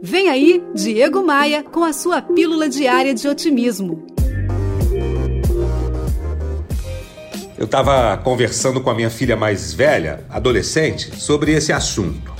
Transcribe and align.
Vem 0.00 0.28
aí, 0.28 0.62
Diego 0.74 1.24
Maia, 1.24 1.64
com 1.64 1.82
a 1.82 1.92
sua 1.92 2.22
pílula 2.22 2.68
diária 2.68 3.12
de 3.12 3.26
otimismo. 3.26 4.06
Eu 7.58 7.64
estava 7.64 8.16
conversando 8.18 8.80
com 8.80 8.90
a 8.90 8.94
minha 8.94 9.10
filha 9.10 9.36
mais 9.36 9.72
velha, 9.72 10.24
adolescente, 10.30 11.20
sobre 11.20 11.52
esse 11.52 11.72
assunto. 11.72 12.32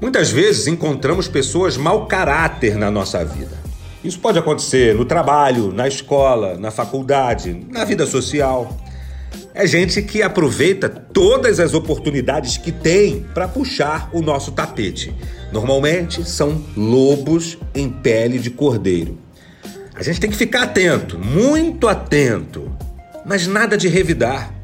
Muitas 0.00 0.32
vezes 0.32 0.66
encontramos 0.66 1.28
pessoas 1.28 1.76
mau 1.76 2.06
caráter 2.06 2.76
na 2.76 2.90
nossa 2.90 3.24
vida. 3.24 3.56
Isso 4.02 4.18
pode 4.18 4.40
acontecer 4.40 4.96
no 4.96 5.04
trabalho, 5.04 5.72
na 5.72 5.86
escola, 5.86 6.58
na 6.58 6.72
faculdade, 6.72 7.64
na 7.70 7.84
vida 7.84 8.04
social. 8.04 8.76
É 9.54 9.66
gente 9.66 10.00
que 10.00 10.22
aproveita 10.22 10.88
todas 10.88 11.60
as 11.60 11.74
oportunidades 11.74 12.56
que 12.56 12.72
tem 12.72 13.20
para 13.34 13.46
puxar 13.46 14.08
o 14.12 14.22
nosso 14.22 14.52
tapete. 14.52 15.14
Normalmente 15.52 16.24
são 16.24 16.64
lobos 16.74 17.58
em 17.74 17.90
pele 17.90 18.38
de 18.38 18.50
cordeiro. 18.50 19.18
A 19.94 20.02
gente 20.02 20.18
tem 20.18 20.30
que 20.30 20.36
ficar 20.36 20.62
atento, 20.62 21.18
muito 21.18 21.86
atento, 21.86 22.74
mas 23.26 23.46
nada 23.46 23.76
de 23.76 23.88
revidar. 23.88 24.54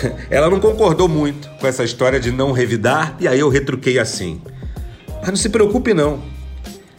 Ela 0.30 0.48
não 0.48 0.60
concordou 0.60 1.08
muito 1.08 1.50
com 1.60 1.66
essa 1.66 1.82
história 1.82 2.20
de 2.20 2.30
não 2.30 2.52
revidar 2.52 3.16
e 3.18 3.26
aí 3.26 3.40
eu 3.40 3.48
retruquei 3.48 3.98
assim. 3.98 4.40
Mas 5.20 5.28
não 5.28 5.36
se 5.36 5.48
preocupe 5.48 5.92
não. 5.92 6.22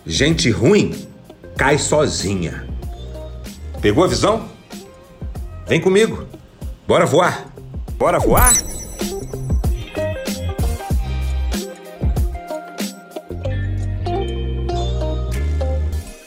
Gente 0.05 0.49
ruim 0.51 0.93
cai 1.55 1.77
sozinha. 1.77 2.67
Pegou 3.81 4.03
a 4.03 4.07
visão? 4.07 4.49
Vem 5.67 5.79
comigo. 5.79 6.27
Bora 6.91 7.05
voar. 7.05 7.45
Bora 7.97 8.19
voar? 8.19 8.53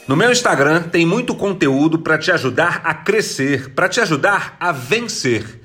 No 0.08 0.16
meu 0.16 0.32
Instagram 0.32 0.84
tem 0.84 1.04
muito 1.04 1.34
conteúdo 1.34 1.98
para 1.98 2.16
te 2.16 2.32
ajudar 2.32 2.80
a 2.82 2.94
crescer, 2.94 3.74
para 3.74 3.90
te 3.90 4.00
ajudar 4.00 4.56
a 4.58 4.72
vencer. 4.72 5.60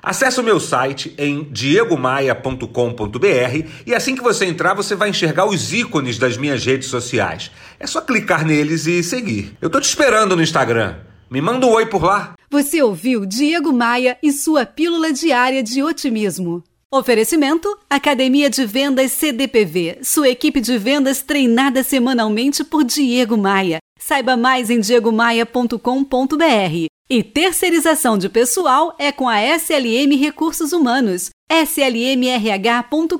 Acesse 0.00 0.38
o 0.38 0.44
meu 0.44 0.60
site 0.60 1.12
em 1.18 1.48
diegomaia.com.br 1.50 3.68
e 3.84 3.92
assim 3.92 4.14
que 4.14 4.22
você 4.22 4.44
entrar, 4.44 4.74
você 4.74 4.94
vai 4.94 5.08
enxergar 5.08 5.46
os 5.46 5.72
ícones 5.72 6.16
das 6.16 6.36
minhas 6.36 6.64
redes 6.64 6.86
sociais. 6.86 7.50
É 7.80 7.88
só 7.88 8.00
clicar 8.00 8.46
neles 8.46 8.86
e 8.86 9.02
seguir. 9.02 9.56
Eu 9.60 9.68
tô 9.68 9.80
te 9.80 9.88
esperando 9.88 10.36
no 10.36 10.42
Instagram. 10.44 10.94
Me 11.30 11.40
manda 11.40 11.66
um 11.66 11.72
oi 11.72 11.86
por 11.86 12.04
lá. 12.04 12.34
Você 12.50 12.82
ouviu 12.82 13.26
Diego 13.26 13.72
Maia 13.72 14.16
e 14.22 14.32
sua 14.32 14.64
pílula 14.64 15.12
diária 15.12 15.62
de 15.62 15.82
otimismo. 15.82 16.62
Oferecimento: 16.92 17.76
Academia 17.90 18.48
de 18.48 18.64
Vendas 18.64 19.12
CDPV, 19.12 19.98
sua 20.02 20.28
equipe 20.28 20.60
de 20.60 20.78
vendas 20.78 21.22
treinada 21.22 21.82
semanalmente 21.82 22.62
por 22.62 22.84
Diego 22.84 23.36
Maia. 23.36 23.78
Saiba 23.98 24.36
mais 24.36 24.70
em 24.70 24.78
diegomaia.com.br. 24.78 26.86
E 27.10 27.22
terceirização 27.22 28.16
de 28.16 28.28
pessoal 28.28 28.94
é 28.98 29.12
com 29.12 29.28
a 29.28 29.40
SLM 29.40 30.16
Recursos 30.16 30.72
Humanos, 30.72 31.30
slmrh.com.br. 31.50 33.14